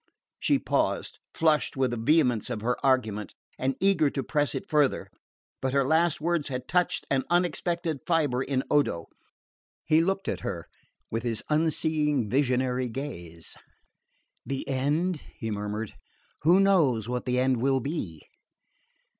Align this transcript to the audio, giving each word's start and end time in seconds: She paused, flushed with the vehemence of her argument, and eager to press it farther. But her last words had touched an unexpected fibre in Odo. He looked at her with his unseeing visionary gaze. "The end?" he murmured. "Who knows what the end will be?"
She 0.39 0.57
paused, 0.57 1.19
flushed 1.31 1.77
with 1.77 1.91
the 1.91 1.97
vehemence 1.97 2.49
of 2.49 2.61
her 2.61 2.75
argument, 2.83 3.35
and 3.59 3.75
eager 3.79 4.09
to 4.09 4.23
press 4.23 4.55
it 4.55 4.67
farther. 4.67 5.11
But 5.61 5.73
her 5.73 5.85
last 5.85 6.19
words 6.19 6.47
had 6.47 6.67
touched 6.67 7.05
an 7.11 7.23
unexpected 7.29 7.99
fibre 8.07 8.41
in 8.41 8.63
Odo. 8.71 9.05
He 9.85 10.01
looked 10.01 10.27
at 10.27 10.39
her 10.39 10.65
with 11.11 11.21
his 11.21 11.43
unseeing 11.51 12.31
visionary 12.31 12.89
gaze. 12.89 13.55
"The 14.43 14.67
end?" 14.67 15.21
he 15.37 15.51
murmured. 15.51 15.93
"Who 16.41 16.59
knows 16.59 17.07
what 17.07 17.25
the 17.25 17.37
end 17.37 17.57
will 17.61 17.79
be?" 17.79 18.23